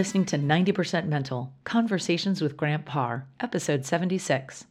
[0.00, 4.64] Listening to 90% Mental Conversations with Grant Parr, episode 76.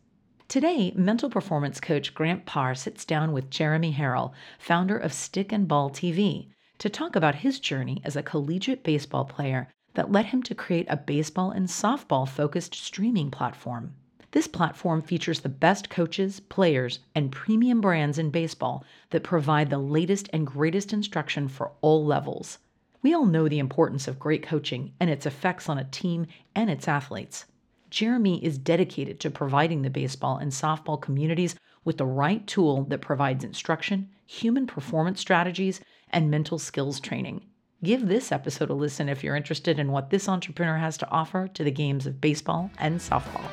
[0.47, 5.67] Today, mental performance coach Grant Parr sits down with Jeremy Harrell, founder of Stick and
[5.67, 6.47] Ball TV,
[6.79, 10.87] to talk about his journey as a collegiate baseball player that led him to create
[10.89, 13.93] a baseball and softball focused streaming platform.
[14.31, 19.77] This platform features the best coaches, players, and premium brands in baseball that provide the
[19.77, 22.57] latest and greatest instruction for all levels.
[23.01, 26.69] We all know the importance of great coaching and its effects on a team and
[26.69, 27.45] its athletes.
[27.89, 32.99] Jeremy is dedicated to providing the baseball and softball communities with the right tool that
[32.99, 37.45] provides instruction, human performance strategies, and mental skills training.
[37.81, 41.47] Give this episode a listen if you're interested in what this entrepreneur has to offer
[41.47, 43.49] to the games of baseball and softball.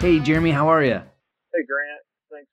[0.00, 0.94] Hey, Jeremy, how are you?
[0.94, 1.99] Hey, Grant.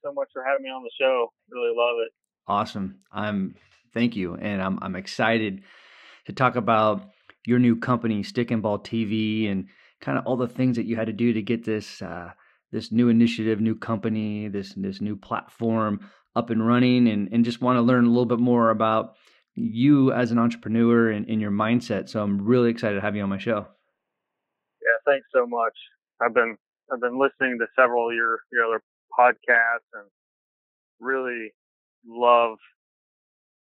[0.07, 1.33] So much for having me on the show.
[1.49, 2.13] Really love it.
[2.47, 2.99] Awesome.
[3.11, 3.55] I'm
[3.93, 5.63] thank you, and I'm I'm excited
[6.27, 7.09] to talk about
[7.45, 9.67] your new company, Stick and Ball TV, and
[9.99, 12.31] kind of all the things that you had to do to get this uh,
[12.71, 15.99] this new initiative, new company, this this new platform
[16.37, 19.15] up and running, and and just want to learn a little bit more about
[19.55, 22.07] you as an entrepreneur and, and your mindset.
[22.07, 23.67] So I'm really excited to have you on my show.
[24.81, 25.73] Yeah, thanks so much.
[26.21, 26.55] I've been
[26.93, 28.81] I've been listening to several of your your other
[29.17, 30.05] podcasts and
[30.99, 31.53] really
[32.07, 32.57] love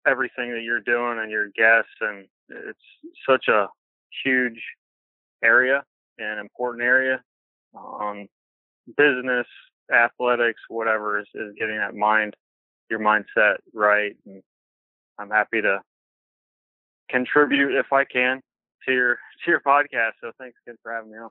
[0.07, 2.79] everything that you're doing and your guests and it's
[3.29, 3.69] such a
[4.25, 4.61] huge
[5.45, 5.83] area
[6.19, 7.23] and important area
[7.75, 8.27] on
[8.97, 9.47] business,
[9.93, 12.35] athletics, whatever is, is getting that mind,
[12.91, 14.17] your mindset right.
[14.27, 14.43] And
[15.19, 15.81] I'm happy to
[17.09, 18.41] contribute if I can
[18.87, 20.13] to your to your podcast.
[20.21, 21.31] So thanks again for having me on.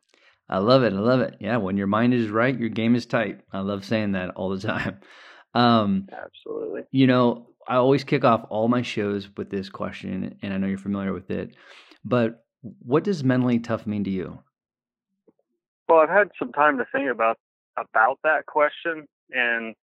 [0.49, 0.93] I love it.
[0.93, 1.35] I love it.
[1.39, 3.41] Yeah, when your mind is right, your game is tight.
[3.51, 4.99] I love saying that all the time.
[5.53, 6.81] Um, Absolutely.
[6.91, 10.67] You know, I always kick off all my shows with this question, and I know
[10.67, 11.55] you're familiar with it.
[12.03, 14.39] But what does mentally tough mean to you?
[15.87, 17.37] Well, I've had some time to think about
[17.77, 19.75] about that question, and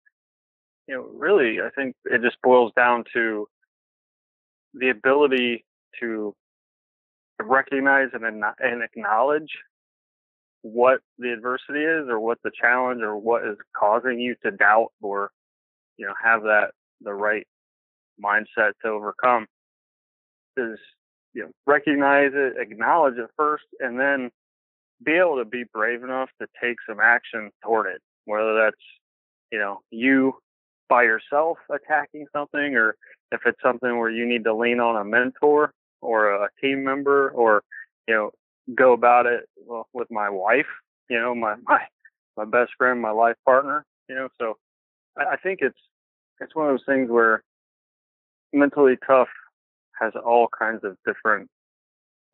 [0.88, 3.49] you know, really, I think it just boils down to
[4.75, 5.65] the ability
[6.00, 6.34] to
[7.41, 9.50] recognize and, and acknowledge
[10.72, 14.88] what the adversity is or what the challenge or what is causing you to doubt
[15.00, 15.31] or
[15.97, 16.71] you know have that
[17.03, 17.47] the right
[18.22, 19.47] mindset to overcome
[20.56, 20.78] is
[21.34, 24.31] you know recognize it acknowledge it first and then
[25.05, 28.00] be able to be brave enough to take some action toward it.
[28.25, 28.82] Whether that's
[29.53, 30.34] you know you
[30.88, 32.97] by yourself attacking something or
[33.32, 37.31] if it's something where you need to lean on a mentor or a team member
[37.31, 37.62] or
[38.09, 38.31] you know
[38.75, 40.66] go about it well, with my wife,
[41.09, 41.81] you know, my, my,
[42.37, 44.56] my best friend, my life partner, you know, so
[45.19, 45.78] I, I think it's,
[46.41, 47.43] it's one of those things where
[48.53, 49.28] mentally tough
[50.00, 51.49] has all kinds of different,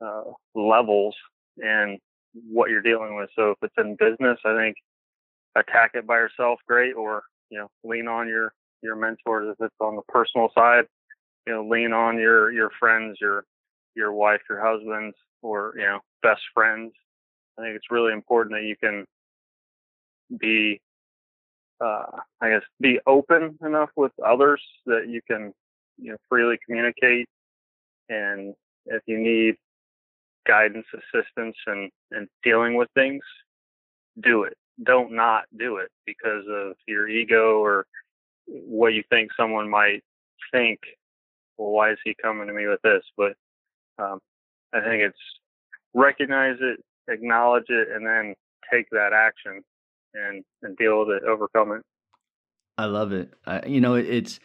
[0.04, 1.14] uh, levels
[1.58, 1.98] and
[2.48, 3.30] what you're dealing with.
[3.36, 4.76] So if it's in business, I think
[5.54, 9.54] attack it by yourself, great, or, you know, lean on your, your mentors.
[9.58, 10.84] If it's on the personal side,
[11.46, 13.44] you know, lean on your, your friends, your,
[13.94, 16.92] your wife, your husbands, or, you know, best friends.
[17.58, 19.04] I think it's really important that you can
[20.38, 20.80] be,
[21.80, 22.06] uh,
[22.40, 25.52] I guess, be open enough with others that you can,
[25.98, 27.28] you know, freely communicate.
[28.08, 28.54] And
[28.86, 29.56] if you need
[30.46, 33.22] guidance, assistance, and, and dealing with things,
[34.20, 34.56] do it.
[34.82, 37.86] Don't not do it because of your ego or
[38.46, 40.02] what you think someone might
[40.50, 40.80] think.
[41.58, 43.02] Well, why is he coming to me with this?
[43.16, 43.34] But
[43.98, 44.18] um,
[44.72, 45.18] I think it's
[45.94, 48.34] recognize it, acknowledge it, and then
[48.72, 49.62] take that action
[50.14, 51.82] and and deal with it, overcome it.
[52.78, 53.32] I love it.
[53.46, 54.40] I, you know, it's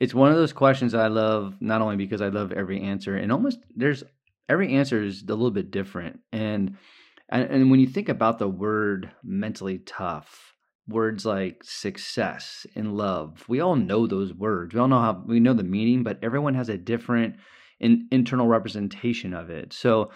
[0.00, 3.30] it's one of those questions I love not only because I love every answer, and
[3.30, 4.02] almost there's
[4.48, 6.76] every answer is a little bit different, and
[7.28, 10.54] and, and when you think about the word mentally tough,
[10.88, 14.74] words like success and love, we all know those words.
[14.74, 17.36] We all know how we know the meaning, but everyone has a different
[17.82, 19.72] in, internal representation of it.
[19.72, 20.10] So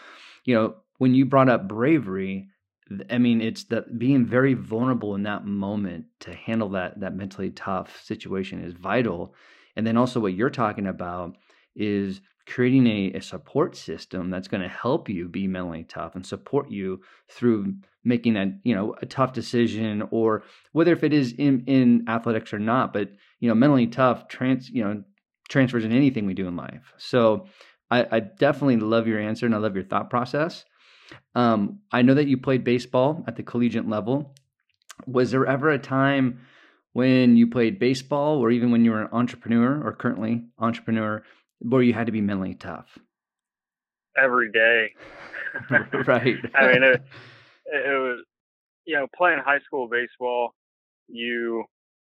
[0.44, 2.48] you know, when you brought up bravery,
[3.10, 7.50] I mean, it's that being very vulnerable in that moment to handle that that mentally
[7.50, 9.34] tough situation is vital.
[9.74, 11.36] And then also what you're talking about
[11.74, 16.24] is creating a, a support system that's going to help you be mentally tough and
[16.24, 17.74] support you through
[18.04, 22.54] making that you know a tough decision or whether if it is in in athletics
[22.54, 23.10] or not but
[23.40, 25.02] you know mentally tough trans you know
[25.48, 27.46] transfers in anything we do in life so
[27.90, 30.64] I, I definitely love your answer and I love your thought process.
[31.34, 34.34] Um, I know that you played baseball at the collegiate level.
[35.06, 36.40] Was there ever a time
[36.92, 41.22] when you played baseball or even when you were an entrepreneur or currently entrepreneur
[41.60, 42.98] where you had to be mentally tough?
[44.16, 44.94] Every day.
[45.70, 46.36] right.
[46.54, 47.02] I mean, it,
[47.66, 48.24] it was,
[48.84, 50.54] you know, playing high school baseball,
[51.08, 51.64] you,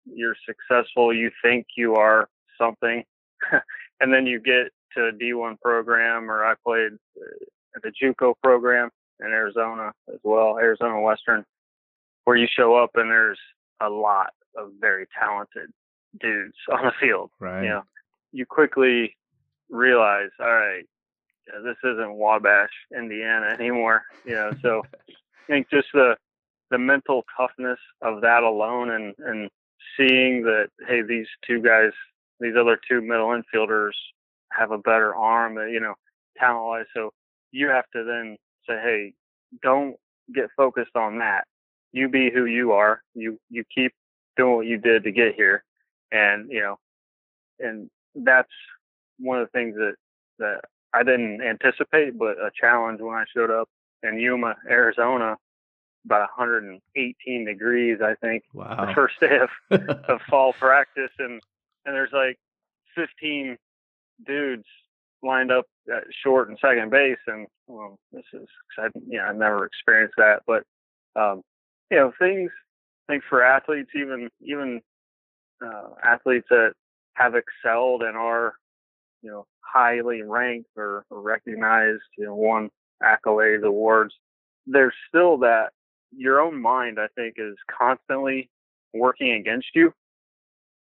[0.07, 1.15] you're successful.
[1.15, 3.05] You think you are something.
[4.01, 7.45] and then you get to a D1 program or I played uh,
[7.77, 8.91] at the JUCO program
[9.21, 11.45] in Arizona as well, Arizona Western,
[12.25, 13.39] where you show up and there's
[13.81, 15.71] a lot of very talented
[16.21, 17.31] dudes on the field.
[17.39, 17.63] Right.
[17.63, 17.83] You know,
[18.33, 19.17] you quickly
[19.71, 20.85] realize, all right,
[21.65, 24.03] this isn't Wabash, Indiana anymore.
[24.25, 25.13] You know, so I
[25.47, 26.17] think just the
[26.71, 29.51] the mental toughness of that alone, and and
[29.97, 31.93] seeing that hey, these two guys,
[32.41, 33.93] these other two middle infielders
[34.53, 35.95] have a better arm, uh, you know,
[36.39, 36.87] talent wise.
[36.95, 37.11] So
[37.53, 38.37] you have to then
[38.67, 39.13] say, hey,
[39.63, 39.97] don't
[40.35, 41.45] get focused on that.
[41.93, 43.03] You be who you are.
[43.15, 43.93] You you keep
[44.37, 45.65] doing what you did to get here,
[46.13, 46.77] and you know,
[47.59, 48.53] and that's
[49.19, 49.95] one of the things that
[50.39, 50.61] that
[50.93, 53.69] I didn't anticipate, but a challenge when I showed up
[54.03, 55.37] in Yuma, Arizona,
[56.05, 58.87] about 118 degrees, I think, wow.
[58.87, 61.43] the first day of, of fall practice, and
[61.89, 62.37] and there's like
[62.95, 63.57] 15
[64.27, 64.67] dudes
[65.23, 68.47] lined up at short and second base, and well, this is
[68.79, 68.89] I
[69.27, 70.65] I've never experienced that, but
[71.17, 71.41] um,
[71.91, 72.51] you know things.
[73.09, 74.83] I think for athletes, even even
[75.65, 76.73] uh, athletes that
[77.15, 78.53] have excelled and are
[79.23, 82.69] you know highly ranked or, or recognized, you know, won
[83.03, 84.15] accolades, awards.
[84.67, 85.71] There's still that
[86.15, 88.51] your own mind, I think, is constantly
[88.93, 89.95] working against you,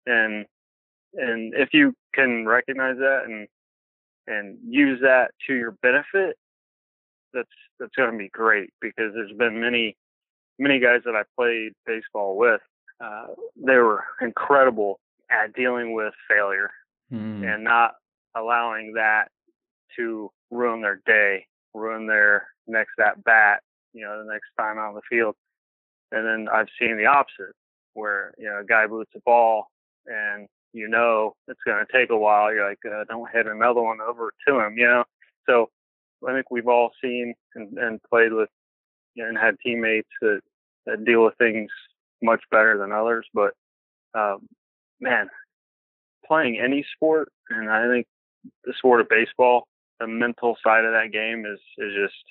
[0.06, 0.46] and
[1.16, 3.48] and if you can recognize that and
[4.26, 6.36] and use that to your benefit,
[7.32, 9.96] that's that's going to be great because there's been many
[10.58, 12.60] many guys that I played baseball with.
[13.02, 13.26] Uh,
[13.56, 15.00] they were incredible
[15.30, 16.70] at dealing with failure
[17.12, 17.54] mm.
[17.54, 17.94] and not
[18.36, 19.28] allowing that
[19.96, 23.62] to ruin their day, ruin their next at bat,
[23.92, 25.34] you know, the next time out on the field.
[26.12, 27.54] And then I've seen the opposite,
[27.94, 29.68] where you know a guy boots a ball
[30.06, 32.52] and you know it's going to take a while.
[32.52, 35.04] You're like, uh, don't hit another one over to him, you know.
[35.46, 35.70] So
[36.26, 38.48] I think we've all seen and, and played with
[39.14, 40.40] you know, and had teammates that,
[40.86, 41.70] that deal with things
[42.22, 43.26] much better than others.
[43.32, 43.52] But
[44.14, 44.48] um,
[45.00, 45.28] man,
[46.26, 48.06] playing any sport, and I think
[48.64, 49.66] the sport of baseball,
[50.00, 52.24] the mental side of that game is is just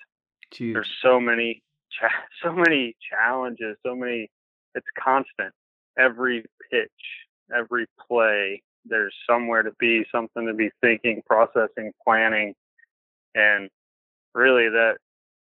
[0.54, 0.74] Jeez.
[0.74, 1.62] there's so many
[2.44, 4.30] so many challenges, so many.
[4.76, 5.54] It's constant.
[5.98, 6.90] Every pitch,
[7.56, 12.54] every play, there's somewhere to be, something to be thinking, processing, planning,
[13.36, 13.70] and
[14.34, 14.98] really that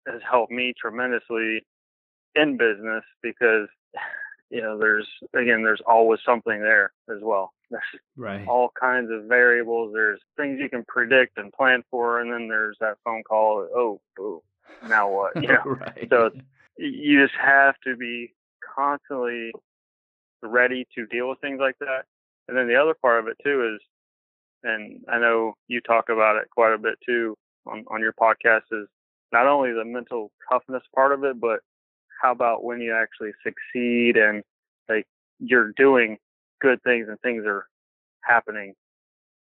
[0.08, 1.66] has helped me tremendously
[2.36, 3.68] in business because
[4.50, 7.84] you know there's again there's always something there as well there's
[8.18, 8.48] right.
[8.48, 12.78] all kinds of variables there's things you can predict and plan for and then there's
[12.80, 14.42] that phone call oh boo
[14.88, 16.08] now what you know right.
[16.10, 16.30] so
[16.78, 18.34] you just have to be
[18.76, 19.52] constantly
[20.44, 22.04] ready to deal with things like that
[22.48, 23.82] and then the other part of it too is
[24.64, 27.36] and i know you talk about it quite a bit too
[27.66, 28.88] on, on your podcast is
[29.32, 31.60] not only the mental toughness part of it but
[32.22, 34.44] how about when you actually succeed and
[34.90, 35.06] like
[35.40, 36.18] you're doing
[36.62, 37.68] good things and things are
[38.24, 38.74] happening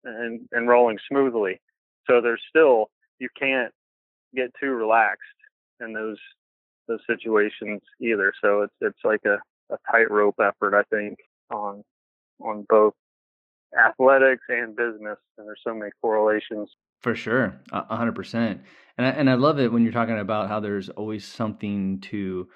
[0.03, 1.61] and, and rolling smoothly.
[2.07, 2.89] So there's still
[3.19, 3.71] you can't
[4.35, 5.21] get too relaxed
[5.79, 6.17] in those
[6.87, 8.33] those situations either.
[8.41, 9.37] So it's it's like a,
[9.71, 11.17] a tightrope effort I think
[11.51, 11.83] on
[12.41, 12.93] on both
[13.77, 16.69] athletics and business and there's so many correlations.
[17.01, 18.61] For sure, hundred percent.
[18.97, 22.47] And I, and I love it when you're talking about how there's always something to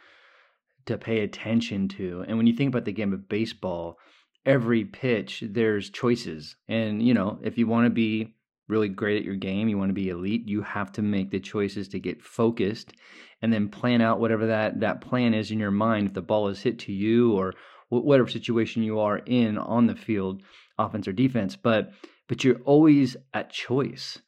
[0.85, 2.25] to pay attention to.
[2.27, 3.99] And when you think about the game of baseball,
[4.45, 6.55] every pitch there's choices.
[6.67, 8.35] And you know, if you want to be
[8.69, 11.39] really great at your game, you want to be elite, you have to make the
[11.39, 12.93] choices to get focused
[13.41, 16.47] and then plan out whatever that that plan is in your mind if the ball
[16.47, 17.53] is hit to you or
[17.89, 20.43] whatever situation you are in on the field,
[20.77, 21.91] offense or defense, but
[22.27, 24.19] but you're always at choice.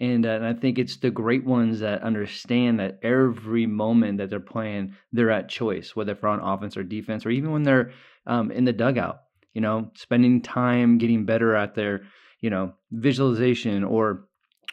[0.00, 4.30] And, uh, and I think it's the great ones that understand that every moment that
[4.30, 7.92] they're playing, they're at choice, whether they're on offense or defense, or even when they're
[8.26, 9.20] um, in the dugout.
[9.52, 12.04] You know, spending time getting better at their,
[12.40, 14.26] you know, visualization or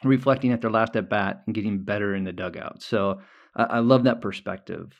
[0.03, 2.81] reflecting at their last at bat and getting better in the dugout.
[2.81, 3.21] So
[3.55, 4.93] I, I love that perspective.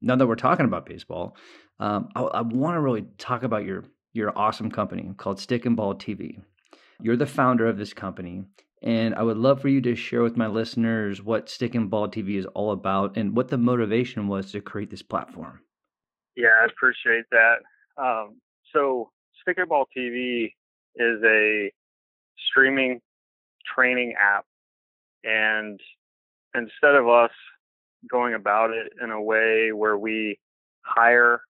[0.00, 1.36] Now that we're talking about baseball,
[1.80, 5.76] um, I, I want to really talk about your your awesome company called Stick and
[5.76, 6.40] Ball TV.
[7.02, 8.44] You're the founder of this company,
[8.82, 12.08] and I would love for you to share with my listeners what Stick and Ball
[12.08, 15.60] TV is all about and what the motivation was to create this platform.
[16.34, 17.56] Yeah, I appreciate that.
[17.98, 18.40] Um,
[18.72, 19.10] so
[19.42, 20.46] Stick and Ball TV
[20.96, 21.70] is a
[22.50, 23.00] streaming
[23.74, 24.44] training app,
[25.24, 25.80] and
[26.54, 27.30] instead of us
[28.10, 30.38] going about it in a way where we
[30.82, 31.40] hire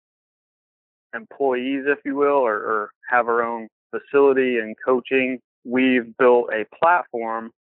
[1.15, 6.65] employees, if you will, or, or have our own facility and coaching, we've built a
[6.77, 7.51] platform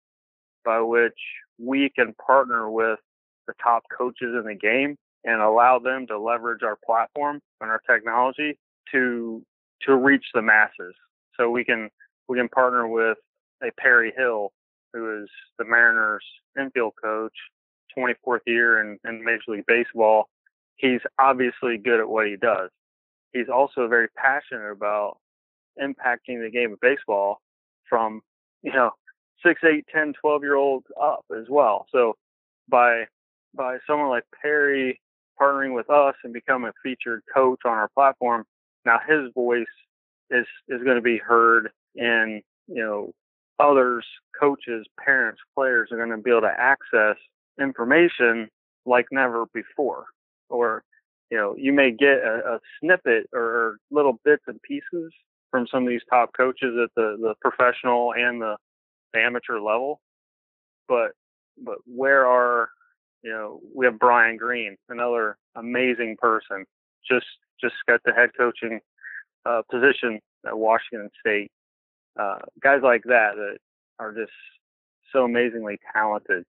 [0.64, 1.18] by which
[1.58, 2.98] we can partner with
[3.46, 7.80] the top coaches in the game and allow them to leverage our platform and our
[7.88, 8.58] technology
[8.92, 9.42] to
[9.82, 10.94] to reach the masses.
[11.36, 11.90] So we can
[12.28, 13.18] we can partner with
[13.62, 14.52] a Perry Hill,
[14.92, 15.28] who is
[15.58, 16.24] the Mariners
[16.58, 17.32] infield coach,
[17.96, 20.28] 24th year in, in Major League Baseball.
[20.76, 22.70] He's obviously good at what he does.
[23.32, 25.18] He's also very passionate about
[25.80, 27.40] impacting the game of baseball
[27.88, 28.22] from,
[28.62, 28.90] you know,
[29.44, 31.86] six, eight, 10, 12 year olds up as well.
[31.92, 32.14] So
[32.68, 33.04] by,
[33.54, 35.00] by someone like Perry
[35.40, 38.44] partnering with us and becoming a featured coach on our platform,
[38.84, 39.66] now his voice
[40.30, 43.12] is, is going to be heard in, you know,
[43.58, 44.04] others,
[44.38, 47.16] coaches, parents, players are going to be able to access
[47.60, 48.48] information
[48.84, 50.06] like never before.
[50.48, 50.84] Or,
[51.30, 55.12] you know, you may get a, a snippet or little bits and pieces
[55.50, 58.56] from some of these top coaches at the, the professional and the,
[59.14, 60.00] the amateur level.
[60.88, 61.12] But,
[61.62, 62.68] but where are,
[63.22, 66.64] you know, we have Brian Green, another amazing person,
[67.10, 67.26] just,
[67.60, 68.80] just got the head coaching
[69.46, 71.50] uh, position at Washington State.
[72.18, 73.58] Uh, guys like that that
[73.98, 74.32] are just
[75.12, 76.44] so amazingly talented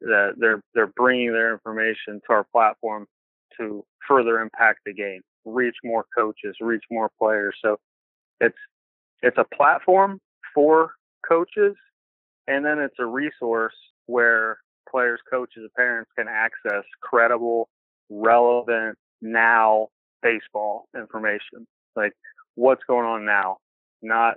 [0.00, 3.06] that they're they're bringing their information to our platform
[3.58, 7.56] to further impact the game, reach more coaches, reach more players.
[7.62, 7.78] So
[8.40, 8.56] it's
[9.22, 10.20] it's a platform
[10.54, 10.92] for
[11.26, 11.74] coaches,
[12.46, 13.74] and then it's a resource
[14.06, 14.58] where
[14.90, 17.68] players, coaches, and parents can access credible,
[18.10, 19.88] relevant now
[20.22, 22.12] baseball information, like
[22.54, 23.58] what's going on now,
[24.02, 24.36] not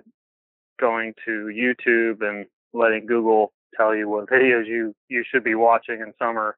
[0.80, 6.02] going to YouTube and letting Google tell you what videos you you should be watching
[6.02, 6.58] in summer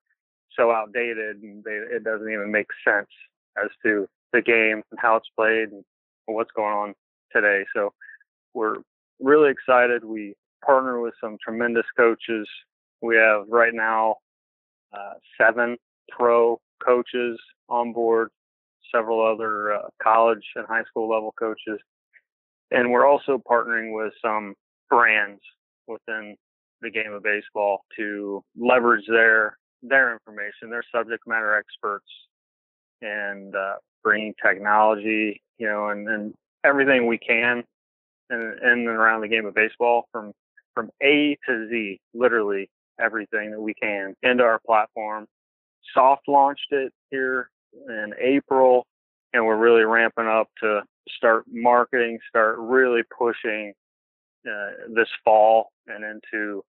[0.56, 3.10] so outdated and they, it doesn't even make sense
[3.62, 5.84] as to the game and how it's played and
[6.26, 6.94] what's going on
[7.32, 7.66] today.
[7.76, 7.94] So
[8.54, 8.78] we're
[9.20, 10.04] really excited.
[10.04, 10.36] We
[10.66, 12.48] partner with some tremendous coaches.
[13.02, 14.18] We have right now
[14.94, 15.78] uh, seven
[16.10, 18.30] pro coaches on board,
[18.94, 21.80] several other uh, college and high school level coaches.
[22.72, 24.54] And we're also partnering with some
[24.90, 25.42] brands
[25.88, 26.36] within
[26.82, 32.06] the game of baseball to leverage their their information, their subject matter experts,
[33.02, 36.34] and uh, bringing technology, you know, and, and
[36.66, 37.64] everything we can
[38.30, 40.34] in, in and around the game of baseball from
[40.76, 45.26] from A to Z, literally everything that we can into our platform.
[45.94, 47.50] Soft launched it here
[47.88, 48.86] in April,
[49.34, 50.82] and we're really ramping up to
[51.16, 53.74] start marketing, start really pushing
[54.48, 56.64] uh, this fall and into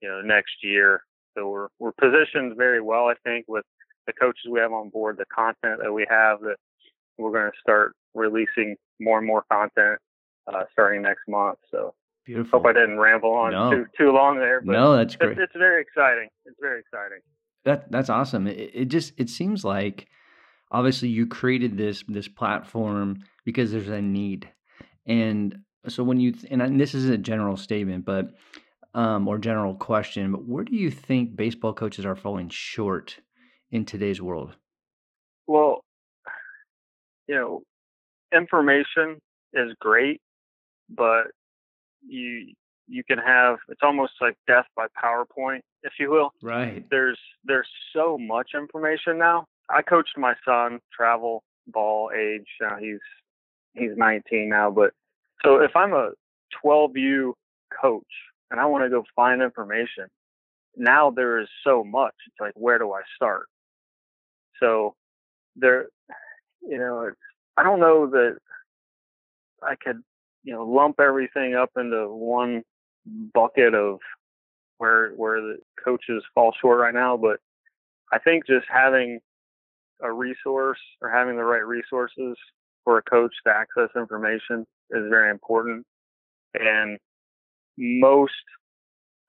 [0.00, 1.02] you know next year.
[1.36, 3.64] So we're we're positioned very well, I think, with
[4.06, 6.56] the coaches we have on board, the content that we have that
[7.18, 9.98] we're going to start releasing more and more content
[10.46, 11.58] uh, starting next month.
[11.70, 12.58] So beautiful.
[12.58, 13.70] Hope I didn't ramble on no.
[13.70, 14.60] too too long there.
[14.60, 15.32] But no, that's great.
[15.32, 16.28] It's, it's very exciting.
[16.46, 17.18] It's very exciting.
[17.64, 18.46] That that's awesome.
[18.46, 20.08] It, it just it seems like
[20.70, 24.48] obviously you created this this platform because there's a need,
[25.06, 25.58] and
[25.88, 28.30] so when you and this is a general statement, but
[28.94, 33.18] um, or general question, but where do you think baseball coaches are falling short
[33.70, 34.56] in today's world?
[35.46, 35.84] Well,
[37.26, 37.62] you know,
[38.36, 39.18] information
[39.52, 40.20] is great,
[40.88, 41.28] but
[42.06, 42.54] you
[42.88, 46.32] you can have it's almost like death by PowerPoint, if you will.
[46.42, 46.84] Right.
[46.90, 49.46] There's there's so much information now.
[49.72, 52.46] I coached my son travel ball age.
[52.60, 53.00] Now he's
[53.74, 54.92] he's 19 now, but
[55.44, 56.10] so if I'm a
[56.64, 57.32] 12U
[57.80, 58.04] coach
[58.50, 60.06] and I want to go find information,
[60.76, 62.14] now there is so much.
[62.26, 63.46] It's like, where do I start?
[64.58, 64.94] So
[65.56, 65.86] there,
[66.62, 67.16] you know, it's,
[67.56, 68.36] I don't know that
[69.62, 70.02] I could,
[70.44, 72.62] you know, lump everything up into one
[73.34, 73.98] bucket of
[74.78, 77.16] where, where the coaches fall short right now.
[77.16, 77.40] But
[78.12, 79.20] I think just having
[80.02, 82.36] a resource or having the right resources
[82.84, 85.84] for a coach to access information is very important.
[86.54, 86.98] And
[87.78, 88.32] most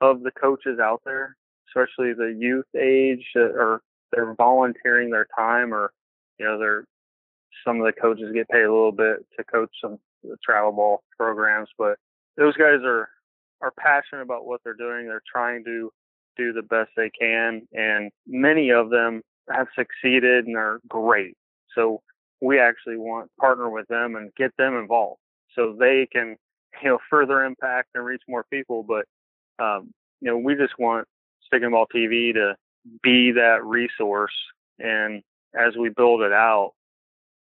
[0.02, 1.36] of the coaches out there,
[1.70, 5.92] especially the youth age, or they're volunteering their time, or
[6.40, 6.86] you know, they're
[7.66, 10.00] some of the coaches get paid a little bit to coach some
[10.44, 11.98] travel ball programs, but
[12.38, 13.10] those guys are
[13.62, 15.06] are passionate about what they're doing.
[15.06, 15.92] They're trying to
[16.36, 19.22] do the best they can, and many of them
[19.54, 21.36] have succeeded and are great.
[21.76, 22.02] So
[22.42, 25.20] we actually want to partner with them and get them involved.
[25.56, 26.38] so they can
[26.82, 28.84] you know further impact and reach more people.
[28.84, 29.06] But
[29.64, 29.92] um,
[30.22, 31.08] you know, we just want
[31.46, 32.56] Stick and Ball TV to
[33.04, 34.34] be that resource,
[34.80, 35.22] and
[35.56, 36.72] as we build it out,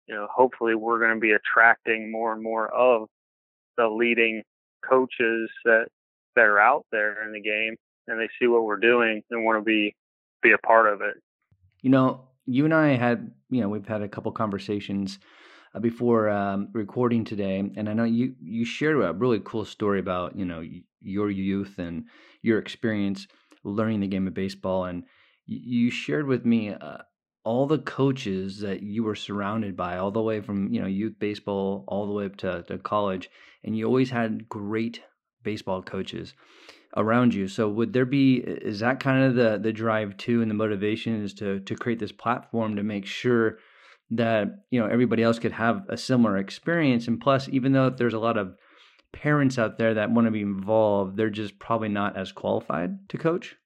[0.06, 3.08] you know, hopefully we're going to be attracting more and more of
[3.76, 4.42] the leading
[4.88, 5.86] coaches that
[6.34, 9.58] that are out there in the game, and they see what we're doing and want
[9.58, 9.94] to be
[10.42, 11.14] be a part of it.
[11.80, 15.18] You know, you and I had, you know, we've had a couple conversations
[15.74, 20.00] uh, before um, recording today, and I know you you shared a really cool story
[20.00, 20.62] about you know
[21.00, 22.04] your youth and
[22.42, 23.26] your experience
[23.64, 25.04] learning the game of baseball, and
[25.46, 26.98] you shared with me uh,
[27.44, 31.14] all the coaches that you were surrounded by, all the way from you know youth
[31.18, 33.30] baseball all the way up to, to college,
[33.62, 35.02] and you always had great
[35.42, 36.34] baseball coaches
[36.96, 37.48] around you.
[37.48, 41.22] So would there be is that kind of the the drive too and the motivation
[41.22, 43.58] is to to create this platform to make sure
[44.10, 47.08] that you know everybody else could have a similar experience?
[47.08, 48.54] And plus even though there's a lot of
[49.12, 53.18] parents out there that want to be involved they're just probably not as qualified to
[53.18, 53.56] coach?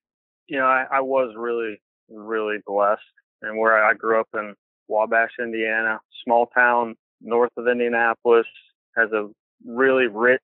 [0.48, 3.00] You know i, I was really really blessed.
[3.42, 4.54] And where i grew up in
[4.88, 8.46] wabash indiana small town north of indianapolis
[8.96, 9.28] has a
[9.64, 10.40] really rich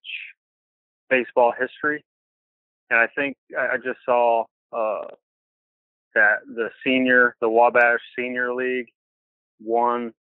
[1.09, 2.03] baseball history
[2.89, 4.43] and i think i, just saw
[4.73, 5.05] uh,
[6.15, 8.87] that the senior the wabash senior league
[9.61, 10.13] won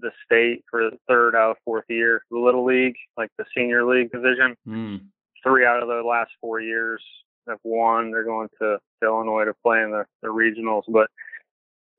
[0.00, 2.22] the state for the third out of fourth year.
[2.30, 5.00] The little league, like the senior league division, mm.
[5.42, 7.02] three out of the last four years
[7.48, 8.10] have won.
[8.10, 10.82] They're going to, to Illinois to play in the, the regionals.
[10.88, 11.08] But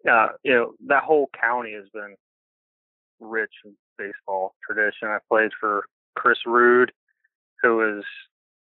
[0.09, 2.15] uh, you know that whole county has been
[3.19, 5.07] rich in baseball tradition.
[5.07, 5.85] I played for
[6.15, 6.89] Chris Ruud,
[7.61, 8.05] who is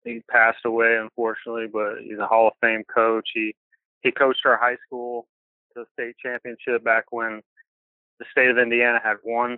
[0.04, 3.30] he passed away unfortunately, but he's a Hall of Fame coach.
[3.34, 3.56] He
[4.02, 5.28] he coached our high school
[5.74, 7.42] to the state championship back when
[8.20, 9.58] the state of Indiana had won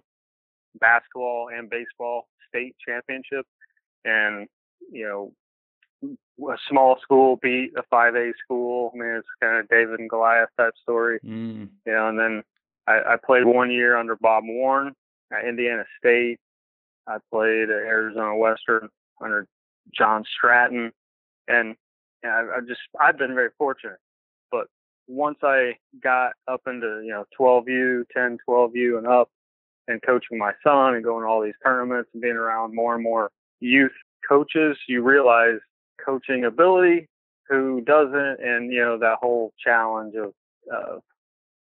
[0.79, 3.45] basketball and baseball state championship,
[4.03, 4.47] and
[4.91, 5.31] you know,
[6.51, 8.91] a small school beat a 5A school.
[8.93, 11.19] I mean, it's kind of David and Goliath type story.
[11.25, 11.69] Mm.
[11.85, 12.43] You know, and then
[12.87, 14.93] I, I played one year under Bob Warren
[15.31, 16.39] at Indiana State.
[17.07, 18.89] I played at Arizona Western
[19.21, 19.47] under
[19.93, 20.91] John Stratton,
[21.47, 21.75] and,
[22.23, 23.99] and I, I just I've been very fortunate
[24.51, 24.67] But
[25.07, 29.29] once I got up into, you know, 12U, 10, 12U and up
[29.87, 33.03] and coaching my son and going to all these tournaments and being around more and
[33.03, 33.91] more youth
[34.27, 35.59] coaches, you realize
[36.03, 37.07] coaching ability,
[37.47, 40.33] who doesn't, and, you know, that whole challenge of,
[40.73, 40.95] uh,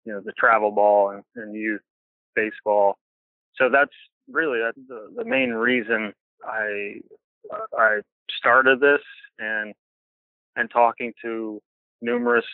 [0.06, 1.82] you know, the travel ball and, and youth
[2.36, 2.98] baseball.
[3.56, 3.92] So that's
[4.30, 6.14] really the, the main reason
[6.46, 6.96] I,
[7.78, 8.00] I
[8.38, 9.02] started this
[9.40, 9.74] and,
[10.56, 11.62] and talking to
[12.02, 12.46] numerous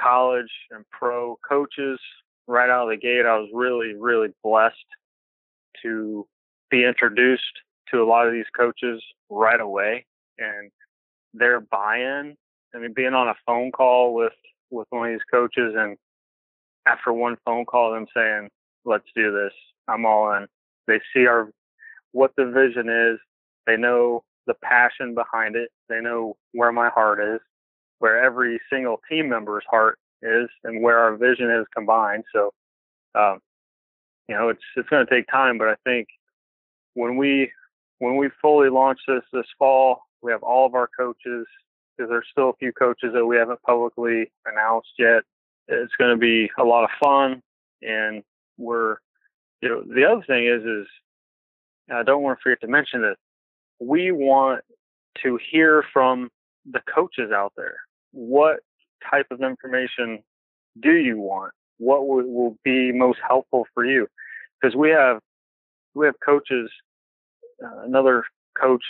[0.00, 1.98] college and pro coaches
[2.46, 3.26] right out of the gate.
[3.26, 4.76] I was really, really blessed
[5.82, 6.26] to
[6.70, 7.42] be introduced
[7.90, 10.04] to a lot of these coaches right away
[10.38, 10.70] and
[11.32, 12.36] their buy-in.
[12.74, 14.32] I mean, being on a phone call with,
[14.70, 15.96] with one of these coaches and
[16.86, 18.48] after one phone call, them saying,
[18.84, 19.52] let's do this.
[19.88, 20.46] I'm all in.
[20.86, 21.50] They see our,
[22.12, 23.18] what the vision is.
[23.66, 25.70] They know the passion behind it.
[25.88, 27.40] They know where my heart is
[27.98, 32.24] where every single team member's heart is and where our vision is combined.
[32.32, 32.52] So,
[33.14, 33.40] um,
[34.28, 36.08] you know, it's it's going to take time, but I think
[36.94, 37.50] when we
[37.98, 41.46] when we fully launch this this fall, we have all of our coaches
[41.96, 45.22] because there's still a few coaches that we haven't publicly announced yet.
[45.68, 47.42] It's going to be a lot of fun,
[47.82, 48.22] and
[48.58, 48.96] we're
[49.62, 50.86] you know the other thing is is
[51.90, 53.16] I don't want to forget to mention that
[53.80, 54.62] we want
[55.22, 56.30] to hear from
[56.70, 57.76] the coaches out there
[58.12, 58.60] what
[59.10, 60.22] type of information
[60.80, 61.52] do you want?
[61.78, 64.06] What will, will be most helpful for you?
[64.60, 65.20] Because we have
[65.94, 66.70] we have coaches.
[67.62, 68.24] Uh, another
[68.60, 68.82] coach,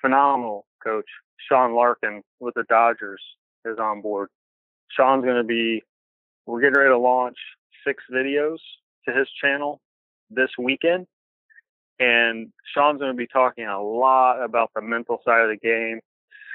[0.00, 1.06] phenomenal coach,
[1.48, 3.20] Sean Larkin with the Dodgers
[3.64, 4.28] is on board.
[4.90, 5.82] Sean's going to be.
[6.46, 7.38] We're getting ready to launch
[7.86, 8.58] six videos
[9.06, 9.80] to his channel
[10.30, 11.06] this weekend.
[11.98, 16.00] And Sean's going to be talking a lot about the mental side of the game,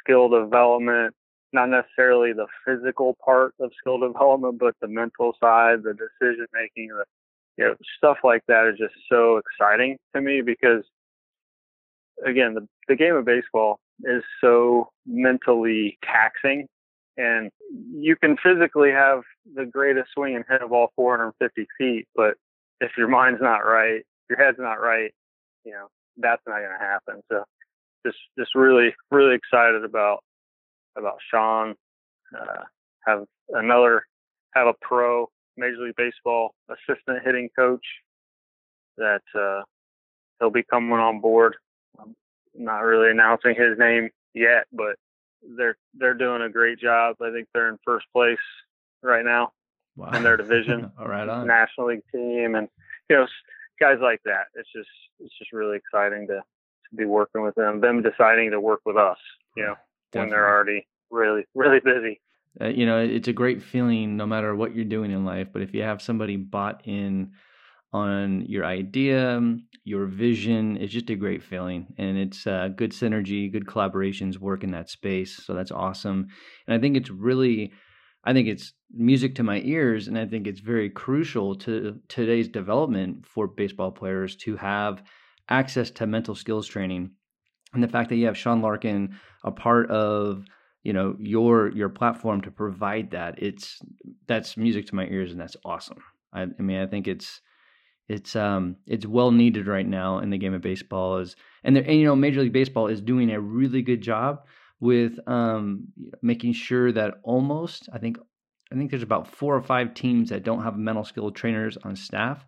[0.04, 1.15] skill development,
[1.54, 6.89] not necessarily the physical part of skill development, but the mental side, the decision making,
[6.89, 7.06] the
[7.58, 10.84] you know stuff like that is just so exciting to me because
[12.25, 16.67] again, the the game of baseball is so mentally taxing,
[17.17, 17.49] and
[17.93, 19.21] you can physically have
[19.56, 22.36] the greatest swing and hit of all 450 feet, but
[22.82, 25.13] if your mind's not right, your head's not right,
[25.69, 27.21] you know that's not going to happen.
[27.32, 27.43] So
[28.05, 30.23] just just really really excited about
[30.97, 31.75] about Sean.
[32.36, 32.63] Uh,
[33.05, 34.03] have another,
[34.53, 35.27] have a pro
[35.58, 37.86] Major League Baseball assistant hitting coach
[38.97, 39.63] that uh,
[40.39, 41.55] he'll be coming on board
[41.99, 42.15] I'm
[42.55, 44.95] not really announcing his name yet, but
[45.58, 47.15] they're they're doing a great job.
[47.21, 48.38] I think they're in first place
[49.01, 49.51] right now
[49.95, 50.12] wow.
[50.12, 50.91] in their division.
[50.99, 52.67] All right, on National League team, and
[53.10, 53.27] you know
[53.79, 54.45] guys like that.
[54.55, 54.89] It's just
[55.19, 57.81] it's just really exciting to to be working with them.
[57.81, 59.17] Them deciding to work with us.
[59.55, 59.75] You know,
[60.11, 60.19] Definitely.
[60.19, 62.21] when they're already really really busy.
[62.59, 65.47] Uh, you know, it's a great feeling no matter what you're doing in life.
[65.53, 67.31] But if you have somebody bought in
[67.93, 69.41] on your idea,
[69.83, 71.87] your vision, it's just a great feeling.
[71.97, 75.41] And it's uh, good synergy, good collaborations work in that space.
[75.43, 76.27] So that's awesome.
[76.67, 77.71] And I think it's really,
[78.23, 80.08] I think it's music to my ears.
[80.08, 85.03] And I think it's very crucial to today's development for baseball players to have
[85.49, 87.12] access to mental skills training.
[87.73, 90.45] And the fact that you have Sean Larkin a part of
[90.84, 93.79] you know your your platform to provide that it's
[94.27, 96.01] that's music to my ears and that's awesome
[96.34, 97.41] I, I, mean i think it's
[98.08, 101.84] it's um it's well needed right now in the game of baseball is and, there
[101.84, 104.45] and you know major league baseball is doing a really good job
[104.79, 105.87] with um
[106.21, 108.17] making sure that almost i think
[108.71, 111.95] i think there's about four or five teams that don't have mental skill trainers on
[111.95, 112.45] staff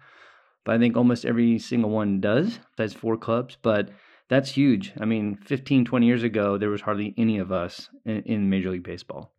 [0.63, 3.89] but i think almost every single one does that's four clubs but
[4.32, 4.94] that's huge.
[4.98, 8.72] I mean, 15, 20 years ago, there was hardly any of us in, in Major
[8.72, 9.34] League Baseball.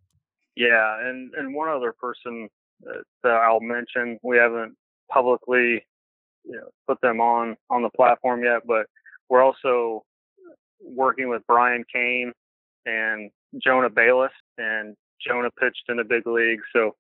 [0.55, 2.51] Yeah, and and one other person
[3.23, 4.77] that I'll mention, we haven't
[5.11, 5.87] publicly,
[6.45, 8.85] you know, put them on on the platform yet, but
[9.31, 10.05] we're also
[10.79, 12.35] working with Brian Cain
[12.87, 13.31] and
[13.63, 16.95] Jonah Bayliss, and Jonah pitched in the big league, so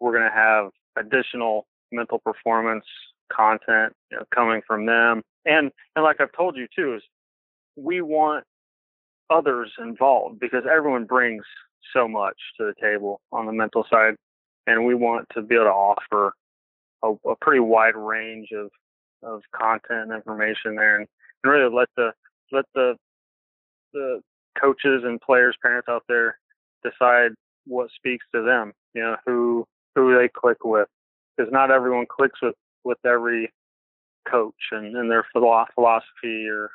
[0.00, 2.84] we're going to have additional mental performance
[3.32, 5.22] content you know, coming from them.
[5.44, 7.02] And and like I've told you too, is
[7.76, 8.44] we want
[9.30, 11.44] others involved because everyone brings
[11.92, 14.14] so much to the table on the mental side,
[14.66, 16.32] and we want to be able to offer
[17.02, 18.70] a, a pretty wide range of
[19.22, 21.06] of content and information there, and,
[21.42, 22.12] and really let the
[22.52, 22.94] let the
[23.92, 24.20] the
[24.60, 26.38] coaches and players, parents out there
[26.82, 27.32] decide
[27.66, 28.72] what speaks to them.
[28.94, 30.88] You know, who who they click with,
[31.36, 33.52] because not everyone clicks with with every
[34.30, 36.70] coach and, and their philosophy or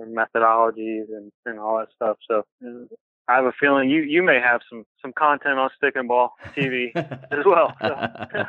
[0.00, 2.16] methodologies and, and all that stuff.
[2.28, 2.44] So
[3.28, 6.34] I have a feeling you, you may have some, some content on stick and ball
[6.56, 7.74] TV as well.
[7.80, 8.08] So.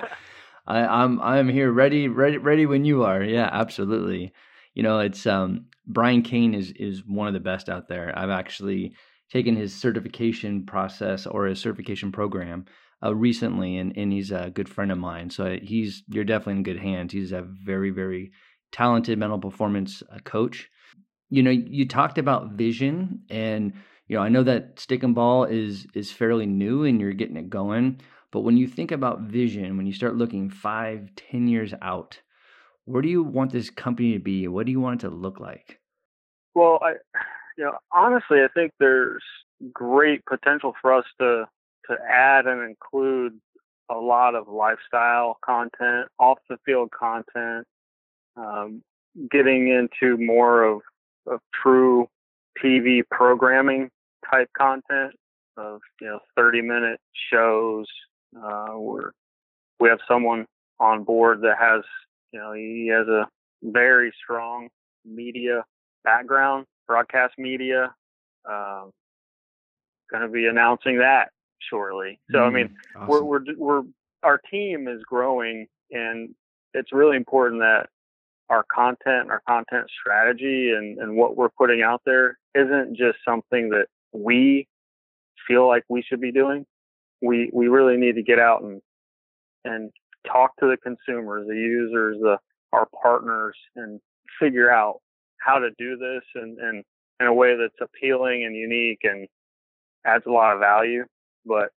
[0.67, 3.23] I, I'm I'm here ready ready ready when you are.
[3.23, 4.31] Yeah, absolutely.
[4.73, 8.17] You know, it's um Brian Cain is is one of the best out there.
[8.17, 8.93] I've actually
[9.31, 12.65] taken his certification process or his certification program
[13.03, 15.29] uh, recently, and and he's a good friend of mine.
[15.29, 17.13] So he's you're definitely in good hands.
[17.13, 18.31] He's a very very
[18.71, 20.69] talented mental performance uh, coach
[21.29, 23.73] you know, you talked about vision and
[24.07, 27.37] you know, I know that stick and ball is is fairly new and you're getting
[27.37, 28.01] it going,
[28.31, 32.19] but when you think about vision, when you start looking five, ten years out,
[32.89, 34.47] where do you want this company to be?
[34.47, 35.79] What do you want it to look like?
[36.55, 36.93] Well, I
[37.55, 39.23] you know, honestly, I think there's
[39.71, 41.45] great potential for us to
[41.85, 43.39] to add and include
[43.89, 47.65] a lot of lifestyle content, off the field content,
[48.35, 48.81] um,
[49.29, 50.81] getting into more of
[51.27, 52.07] of true
[52.63, 53.91] TV programming
[54.31, 55.13] type content
[55.57, 56.99] of you know 30 minute
[57.31, 57.85] shows
[58.35, 59.11] uh, where
[59.79, 60.47] we have someone
[60.79, 61.83] on board that has
[62.31, 63.27] you know he has a
[63.63, 64.69] very strong
[65.05, 65.63] media
[66.03, 67.93] background broadcast media
[68.49, 68.91] um,
[70.11, 71.29] going to be announcing that
[71.69, 73.07] shortly so mm, i mean awesome.
[73.07, 73.83] we're, we're we're
[74.23, 76.33] our team is growing and
[76.73, 77.87] it's really important that
[78.49, 83.69] our content, our content strategy and, and what we're putting out there isn't just something
[83.69, 84.67] that we
[85.47, 86.65] feel like we should be doing.
[87.21, 88.81] We, we really need to get out and,
[89.63, 89.91] and
[90.27, 92.37] talk to the consumers, the users, the,
[92.73, 93.99] our partners and
[94.39, 94.99] figure out
[95.39, 96.83] how to do this and, and
[97.19, 99.27] in a way that's appealing and unique and
[100.05, 101.03] adds a lot of value.
[101.45, 101.69] But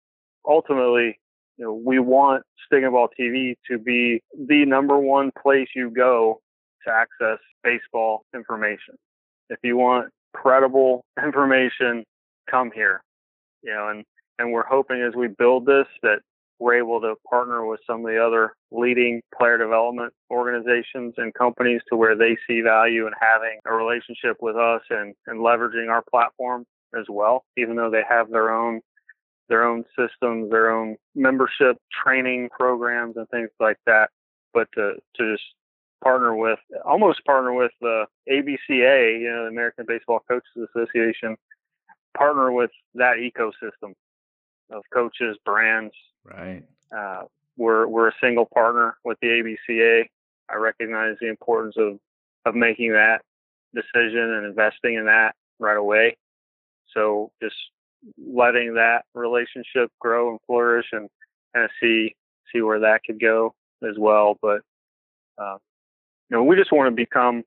[0.47, 1.19] ultimately,
[1.57, 5.91] you know, we want Stick and Ball TV to be the number one place you
[5.91, 6.41] go
[6.87, 8.95] to access baseball information.
[9.51, 12.05] If you want credible information,
[12.51, 13.03] come here.
[13.63, 14.05] You know, and,
[14.39, 16.21] and we're hoping as we build this that
[16.61, 21.81] we're able to partner with some of the other leading player development organizations and companies
[21.89, 26.05] to where they see value in having a relationship with us and, and leveraging our
[26.11, 26.65] platform
[26.99, 28.81] as well, even though they have their own
[29.49, 34.09] their own systems, their own membership training programs and things like that.
[34.55, 35.43] But to, to just
[36.05, 41.37] partner with, almost partner with the ABCA, you know, the American Baseball Coaches Association,
[42.17, 43.95] partner with that ecosystem
[44.71, 45.93] of coaches, brands.
[46.25, 46.65] Right.
[46.97, 47.23] Uh,
[47.57, 50.05] we're we're a single partner with the ABCA.
[50.49, 51.99] I recognize the importance of
[52.47, 53.23] of making that
[53.75, 56.17] decision and investing in that right away.
[56.95, 57.57] So just
[58.19, 61.09] letting that relationship grow and flourish and
[61.55, 62.15] kind of see
[62.53, 63.55] see where that could go
[63.89, 64.37] as well.
[64.41, 64.63] But
[65.39, 65.59] uh,
[66.29, 67.45] you know, we just want to become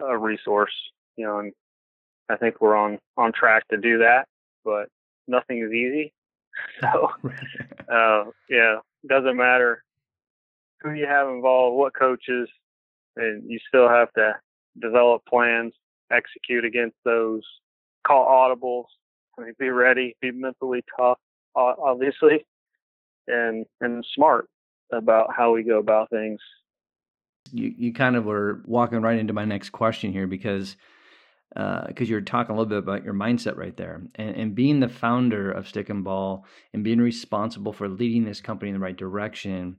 [0.00, 0.74] a resource,
[1.16, 1.52] you know, and
[2.28, 4.26] I think we're on on track to do that.
[4.64, 4.88] But
[5.26, 6.12] nothing is easy,
[6.80, 7.08] so
[7.92, 8.76] uh, yeah,
[9.08, 9.82] doesn't matter
[10.80, 12.48] who you have involved, what coaches,
[13.16, 14.32] and you still have to
[14.80, 15.72] develop plans,
[16.10, 17.42] execute against those,
[18.06, 18.86] call audibles,
[19.38, 21.18] I mean, be ready, be mentally tough,
[21.54, 22.44] obviously,
[23.26, 24.48] and and smart
[24.92, 26.40] about how we go about things.
[27.50, 30.76] You you kind of were walking right into my next question here because
[31.54, 34.02] because uh, you're talking a little bit about your mindset right there.
[34.14, 38.40] And, and being the founder of stick and ball and being responsible for leading this
[38.40, 39.76] company in the right direction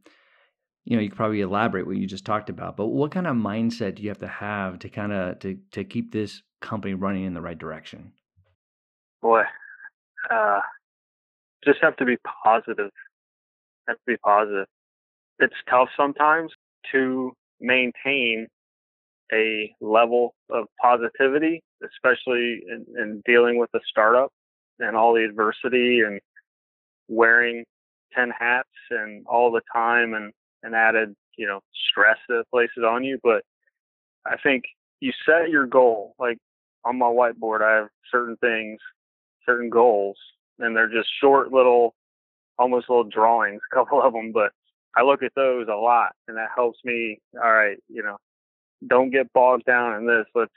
[0.86, 3.36] you know you could probably elaborate what you just talked about but what kind of
[3.36, 7.24] mindset do you have to have to kind of to to keep this company running
[7.24, 8.12] in the right direction?
[9.22, 9.44] Boy
[10.30, 10.60] uh
[11.66, 12.92] just have to be positive.
[13.88, 14.68] Have to be positive.
[15.40, 16.52] It's tough sometimes
[16.92, 17.32] to
[17.62, 18.48] maintain
[19.34, 24.32] a level of positivity especially in, in dealing with a startup
[24.80, 26.20] and all the adversity and
[27.08, 27.64] wearing
[28.16, 30.32] 10 hats and all the time and
[30.66, 31.60] and added, you know,
[31.92, 33.20] stress that places on you.
[33.22, 33.44] But
[34.26, 34.64] I think
[35.02, 36.16] you set your goal.
[36.18, 36.38] Like
[36.86, 38.80] on my whiteboard, I have certain things,
[39.46, 40.16] certain goals,
[40.60, 41.96] and they're just short little,
[42.58, 44.32] almost little drawings, a couple of them.
[44.32, 44.52] But
[44.96, 47.20] I look at those a lot, and that helps me.
[47.36, 48.18] All right, you know,
[48.88, 50.26] don't get bogged down in this.
[50.36, 50.52] Let's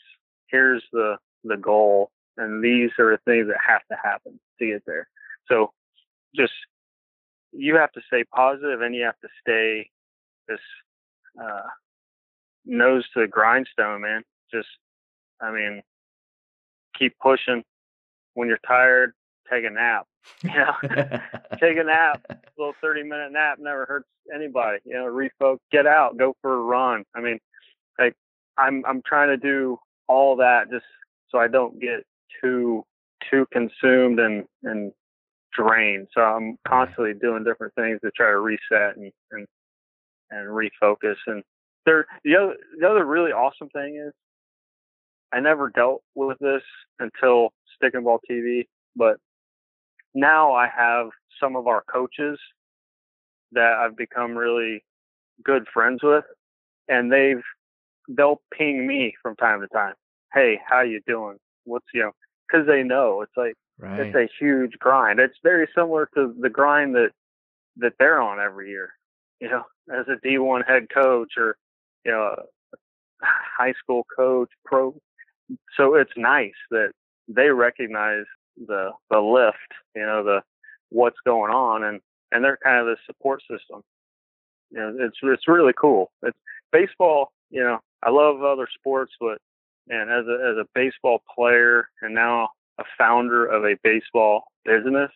[0.48, 4.82] here's the the goal, and these are the things that have to happen to get
[4.86, 5.08] there.
[5.48, 5.72] So
[6.34, 6.52] just
[7.52, 9.90] you have to stay positive and you have to stay
[10.48, 10.60] this
[11.42, 11.62] uh,
[12.64, 14.22] nose to the grindstone, man.
[14.52, 14.68] Just,
[15.40, 15.82] I mean,
[16.98, 17.62] keep pushing.
[18.34, 19.12] When you're tired,
[19.50, 20.06] take a nap.
[20.42, 20.74] You know,
[21.60, 22.20] take a nap.
[22.28, 24.80] A little 30 minute nap never hurts anybody.
[24.84, 27.04] You know, refocus, get out, go for a run.
[27.14, 27.38] I mean,
[27.98, 28.14] like
[28.58, 29.78] I'm I'm trying to do
[30.08, 30.84] all that just
[31.30, 32.04] so I don't get
[32.42, 32.84] too
[33.30, 34.92] too consumed and and
[35.52, 36.08] drained.
[36.14, 39.46] So I'm constantly doing different things to try to reset and and
[40.30, 41.16] and refocus.
[41.26, 41.42] And
[41.84, 44.12] there, the other, the other really awesome thing is
[45.32, 46.62] I never dealt with this
[46.98, 49.16] until Stick and Ball TV, but
[50.14, 51.08] now I have
[51.40, 52.38] some of our coaches
[53.52, 54.82] that I've become really
[55.44, 56.24] good friends with,
[56.88, 57.42] and they've
[58.08, 59.94] they'll ping me from time to time.
[60.32, 61.38] Hey, how you doing?
[61.64, 62.12] What's you know?
[62.48, 64.00] Because they know it's like right.
[64.00, 65.18] it's a huge grind.
[65.18, 67.10] It's very similar to the grind that
[67.78, 68.92] that they're on every year
[69.40, 71.56] you know, as a D1 head coach or,
[72.04, 72.36] you know,
[73.22, 74.94] high school coach, pro.
[75.76, 76.92] So it's nice that
[77.28, 78.24] they recognize
[78.56, 80.42] the, the lift, you know, the,
[80.90, 82.00] what's going on and,
[82.32, 83.82] and they're kind of the support system.
[84.70, 86.10] You know, it's, it's really cool.
[86.22, 86.38] It's
[86.72, 89.38] baseball, you know, I love other sports, but
[89.88, 95.10] and as a, as a baseball player and now a founder of a baseball business,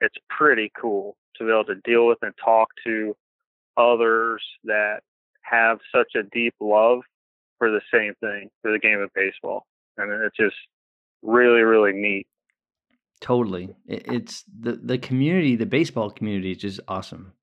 [0.00, 3.14] it's pretty cool to be able to deal with and talk to
[3.76, 5.00] others that
[5.42, 7.00] have such a deep love
[7.58, 9.66] for the same thing, for the game of baseball.
[9.98, 10.56] And it's just
[11.22, 12.26] really, really neat.
[13.20, 13.74] Totally.
[13.86, 17.34] It's the, the community, the baseball community is just awesome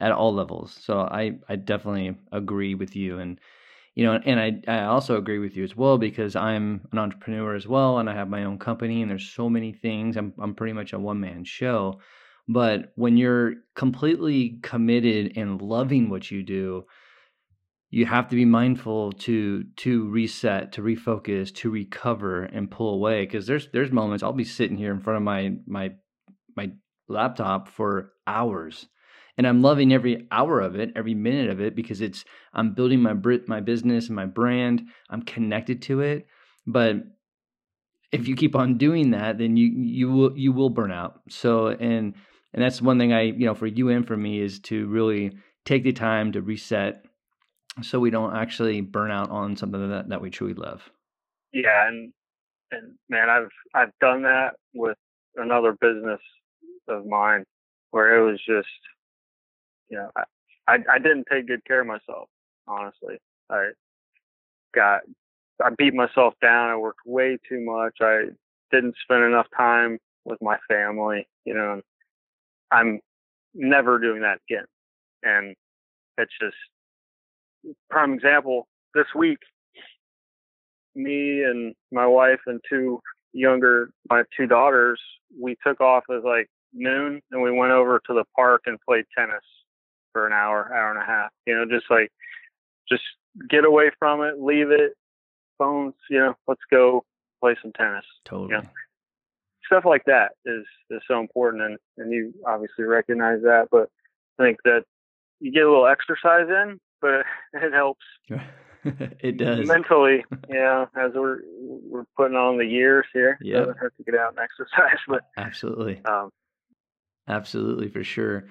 [0.00, 0.76] at all levels.
[0.82, 3.20] So I, I definitely agree with you.
[3.20, 3.38] And,
[3.94, 7.54] you know, and I, I also agree with you as well because I'm an entrepreneur
[7.54, 10.16] as well and I have my own company and there's so many things.
[10.16, 12.00] I'm, I'm pretty much a one man show.
[12.48, 16.84] But when you're completely committed and loving what you do,
[17.90, 23.24] you have to be mindful to to reset, to refocus, to recover and pull away
[23.24, 25.92] because there's there's moments I'll be sitting here in front of my my
[26.56, 26.72] my
[27.08, 28.88] laptop for hours
[29.36, 33.00] and I'm loving every hour of it, every minute of it because it's I'm building
[33.00, 33.14] my
[33.46, 34.82] my business and my brand.
[35.10, 36.26] I'm connected to it,
[36.66, 36.96] but
[38.12, 41.20] if you keep on doing that, then you you will you will burn out.
[41.28, 42.14] So and
[42.54, 45.32] and that's one thing I, you know, for you and for me is to really
[45.64, 47.04] take the time to reset
[47.82, 50.88] so we don't actually burn out on something that, that we truly love.
[51.52, 51.88] Yeah.
[51.88, 52.12] And,
[52.70, 54.96] and man, I've, I've done that with
[55.34, 56.20] another business
[56.86, 57.42] of mine
[57.90, 58.68] where it was just,
[59.88, 60.22] you know, I,
[60.68, 62.28] I, I didn't take good care of myself,
[62.66, 63.18] honestly.
[63.50, 63.70] I
[64.74, 65.02] got,
[65.64, 66.70] I beat myself down.
[66.70, 67.96] I worked way too much.
[68.00, 68.26] I
[68.70, 71.80] didn't spend enough time with my family, you know,
[72.70, 73.00] I'm
[73.54, 74.64] never doing that again.
[75.22, 75.54] And
[76.18, 76.56] it's just
[77.90, 79.38] prime example this week.
[80.94, 83.00] me and my wife and two
[83.32, 85.00] younger, my two daughters,
[85.38, 89.04] we took off at like noon and we went over to the park and played
[89.16, 89.44] tennis
[90.14, 91.30] for an hour, hour and a half.
[91.46, 92.10] You know, just like,
[92.88, 93.02] just
[93.50, 94.94] get away from it, leave it,
[95.58, 97.04] phones, you know, let's go
[97.42, 98.04] play some tennis.
[98.24, 98.54] Totally.
[98.54, 98.68] You know?
[99.66, 101.62] Stuff like that is, is so important.
[101.62, 103.90] And, and you obviously recognize that, but
[104.38, 104.84] I think that
[105.40, 107.24] you get a little exercise in, but
[107.54, 108.04] it helps.
[109.20, 110.24] it does mentally.
[110.48, 114.34] Yeah, as we're we're putting on the years here, yeah, doesn't hurt to get out
[114.36, 114.98] and exercise.
[115.08, 116.30] But absolutely, um,
[117.26, 118.46] absolutely for sure.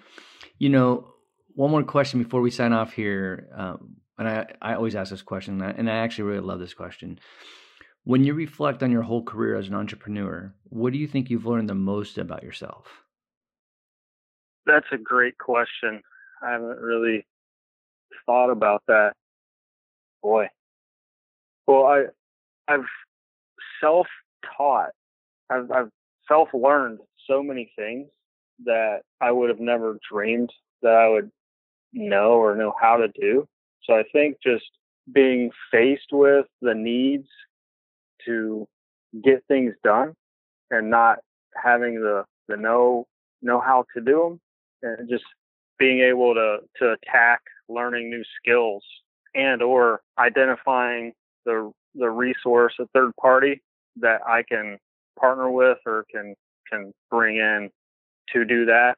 [0.58, 1.13] You know,
[1.56, 5.22] one more question before we sign off here, um, and I I always ask this
[5.22, 7.20] question, and I actually really love this question.
[8.06, 11.46] When you reflect on your whole career as an entrepreneur, what do you think you've
[11.46, 12.86] learned the most about yourself?
[14.66, 16.02] That's a great question.
[16.42, 17.26] I haven't really
[18.26, 19.14] thought about that.
[20.22, 20.48] Boy.
[21.68, 22.04] Well, I
[22.68, 22.86] I've
[23.82, 24.90] self-taught.
[25.50, 25.90] I've I've
[26.28, 28.08] self-learned so many things
[28.66, 31.32] that I would have never dreamed that I would
[31.94, 33.48] know or know how to do.
[33.84, 34.66] So I think just
[35.12, 37.28] being faced with the needs
[38.26, 38.68] to
[39.24, 40.14] get things done
[40.72, 41.20] and not
[41.62, 43.06] having the the know
[43.42, 44.40] know how to do
[44.82, 45.24] them and just
[45.78, 48.84] being able to to attack learning new skills
[49.36, 51.14] and or identifying
[51.46, 53.62] the the resource a third party
[53.98, 54.78] that I can
[55.20, 56.36] partner with or can
[56.72, 57.70] can bring in
[58.34, 58.96] to do that.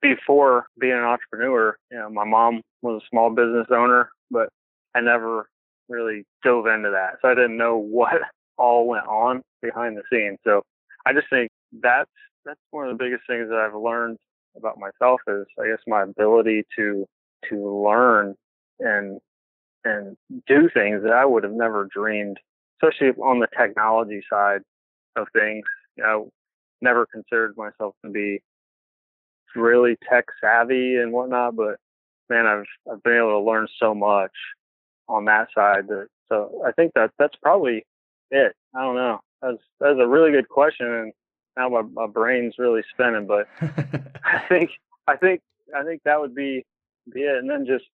[0.00, 4.48] Before being an entrepreneur, you know, my mom was a small business owner, but
[4.94, 5.48] I never
[5.88, 7.18] really dove into that.
[7.22, 8.20] So I didn't know what
[8.56, 10.38] all went on behind the scenes.
[10.44, 10.62] So
[11.06, 12.10] I just think that's
[12.44, 14.18] that's one of the biggest things that I've learned
[14.56, 17.06] about myself is I guess my ability to
[17.50, 18.34] to learn
[18.80, 19.18] and
[19.84, 22.38] and do things that I would have never dreamed,
[22.82, 24.60] especially on the technology side
[25.16, 25.64] of things.
[25.96, 26.30] You know,
[26.80, 28.42] never considered myself to be
[29.54, 31.76] really tech savvy and whatnot, but
[32.28, 34.32] man, I've I've been able to learn so much
[35.08, 35.88] on that side.
[35.88, 37.84] That so I think that that's probably
[38.30, 38.54] it.
[38.74, 39.20] I don't know.
[39.42, 41.12] That's that's a really good question, and
[41.56, 43.26] now my my brain's really spinning.
[43.26, 43.48] But
[44.24, 44.70] I think
[45.06, 45.40] I think
[45.74, 46.64] I think that would be
[47.12, 47.38] be it.
[47.38, 47.84] And then just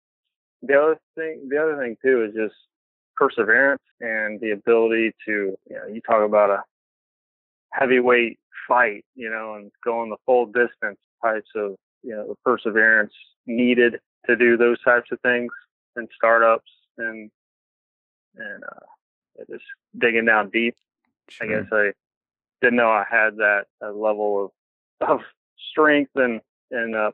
[0.63, 2.55] the other thing, the other thing too is just
[3.17, 6.63] perseverance and the ability to, you know, you talk about a
[7.73, 13.13] heavyweight fight, you know, and going the full distance types of, you know, perseverance
[13.47, 15.53] needed to do those types of things
[15.97, 17.31] and startups and,
[18.37, 19.65] and, uh, just
[19.99, 20.77] digging down deep.
[21.29, 21.47] Sure.
[21.47, 21.93] I guess I
[22.61, 24.53] didn't know I had that, that level
[25.01, 25.21] of, of
[25.71, 27.13] strength and, and, uh,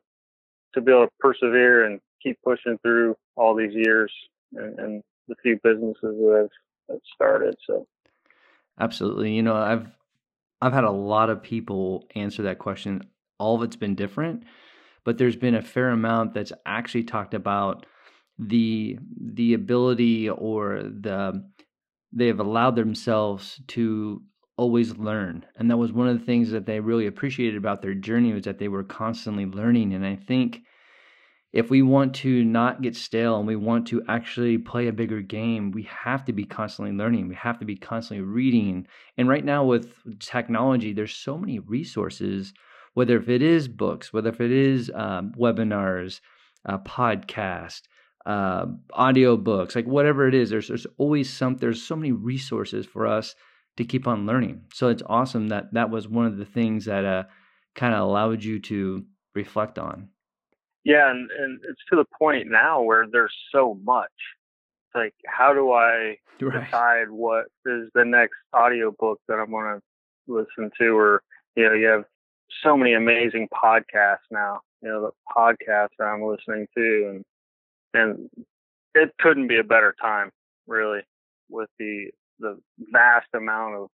[0.74, 4.12] to be able to persevere and keep pushing through all these years
[4.54, 6.48] and, and the few businesses that
[6.90, 7.56] I've, started.
[7.66, 7.86] So,
[8.78, 9.88] absolutely, you know, I've
[10.62, 13.02] I've had a lot of people answer that question.
[13.38, 14.44] All of it's been different,
[15.04, 17.86] but there's been a fair amount that's actually talked about
[18.38, 21.42] the the ability or the
[22.12, 24.22] they have allowed themselves to
[24.58, 27.94] always learn and that was one of the things that they really appreciated about their
[27.94, 30.60] journey was that they were constantly learning and i think
[31.56, 35.22] if we want to not get stale and we want to actually play a bigger
[35.22, 37.28] game, we have to be constantly learning.
[37.28, 38.86] We have to be constantly reading.
[39.16, 42.52] And right now, with technology, there's so many resources,
[42.96, 46.22] whether if it is books, whether if it is um, webinars,
[46.64, 47.82] uh, podcast,
[48.24, 51.58] uh, audio books, like whatever it is, there's there's always some.
[51.58, 53.34] There's so many resources for us
[53.76, 54.62] to keep on learning.
[54.72, 57.24] So it's awesome that that was one of the things that uh,
[57.74, 59.04] kind of allowed you to
[59.34, 60.08] reflect on.
[60.82, 64.08] Yeah, and, and it's to the point now where there's so much.
[64.86, 66.64] It's like, how do I right.
[66.64, 69.82] decide what is the next audio book that I'm going to
[70.26, 70.96] listen to?
[70.96, 71.22] Or,
[71.56, 72.04] you know, you have
[72.62, 77.10] so many amazing podcasts now, you know, the podcasts that I'm listening to.
[77.10, 77.24] And,
[77.94, 78.30] and
[78.94, 80.30] it couldn't be a better time,
[80.66, 81.00] really,
[81.48, 83.88] with the, the vast amount of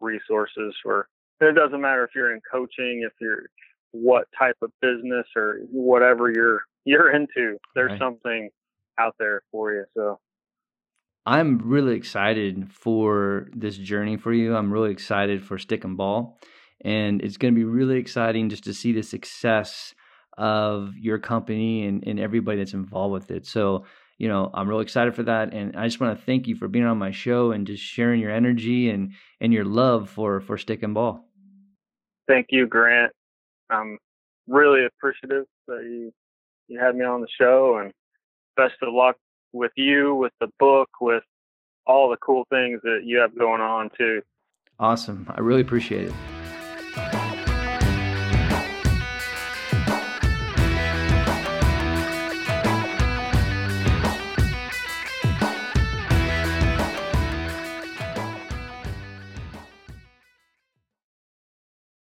[0.00, 1.08] resources for,
[1.40, 3.46] it doesn't matter if you're in coaching, if you're
[3.92, 7.58] what type of business or whatever you're you're into.
[7.74, 7.98] There's right.
[7.98, 8.50] something
[8.98, 9.84] out there for you.
[9.96, 10.18] So
[11.26, 14.56] I'm really excited for this journey for you.
[14.56, 16.38] I'm really excited for Stick and Ball.
[16.82, 19.94] And it's going to be really exciting just to see the success
[20.38, 23.46] of your company and, and everybody that's involved with it.
[23.46, 23.84] So,
[24.18, 25.52] you know, I'm really excited for that.
[25.52, 28.20] And I just want to thank you for being on my show and just sharing
[28.20, 31.24] your energy and, and your love for, for Stick and Ball.
[32.26, 33.12] Thank you, Grant.
[33.70, 33.98] I'm
[34.46, 36.12] really appreciative that you
[36.70, 37.92] you had me on the show, and
[38.56, 39.16] best of luck
[39.52, 41.24] with you, with the book, with
[41.86, 44.22] all the cool things that you have going on too.
[44.78, 45.26] Awesome.
[45.34, 46.39] I really appreciate it.